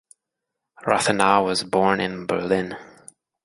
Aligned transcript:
Rathenau 0.83 1.45
was 1.45 1.63
born 1.63 1.99
in 2.01 2.25
Berlin. 2.25 2.75